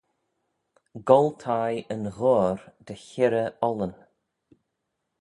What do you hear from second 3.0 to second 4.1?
hirrey ollan